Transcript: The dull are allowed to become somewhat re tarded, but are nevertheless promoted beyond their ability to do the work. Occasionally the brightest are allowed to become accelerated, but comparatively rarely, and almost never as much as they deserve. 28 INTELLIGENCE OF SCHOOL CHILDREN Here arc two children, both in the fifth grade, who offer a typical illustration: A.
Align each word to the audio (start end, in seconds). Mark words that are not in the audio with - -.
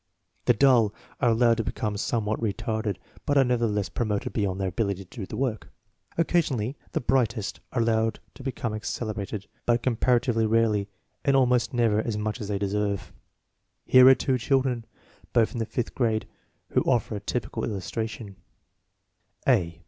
The 0.45 0.55
dull 0.55 0.95
are 1.19 1.29
allowed 1.29 1.57
to 1.57 1.63
become 1.63 1.95
somewhat 1.95 2.41
re 2.41 2.53
tarded, 2.53 2.97
but 3.23 3.37
are 3.37 3.43
nevertheless 3.43 3.87
promoted 3.87 4.33
beyond 4.33 4.59
their 4.59 4.69
ability 4.69 5.05
to 5.05 5.19
do 5.19 5.27
the 5.27 5.37
work. 5.37 5.67
Occasionally 6.17 6.75
the 6.93 6.99
brightest 7.01 7.59
are 7.71 7.83
allowed 7.83 8.19
to 8.33 8.41
become 8.41 8.73
accelerated, 8.73 9.45
but 9.67 9.83
comparatively 9.83 10.47
rarely, 10.47 10.87
and 11.23 11.35
almost 11.35 11.71
never 11.71 12.01
as 12.01 12.17
much 12.17 12.41
as 12.41 12.47
they 12.47 12.57
deserve. 12.57 13.11
28 13.11 13.11
INTELLIGENCE 13.11 13.11
OF 13.11 13.11
SCHOOL 13.11 13.91
CHILDREN 13.91 13.93
Here 13.93 14.09
arc 14.09 14.17
two 14.17 14.37
children, 14.43 14.85
both 15.33 15.51
in 15.51 15.59
the 15.59 15.65
fifth 15.71 15.93
grade, 15.93 16.27
who 16.69 16.81
offer 16.81 17.15
a 17.15 17.19
typical 17.19 17.63
illustration: 17.63 18.37
A. 19.47 19.79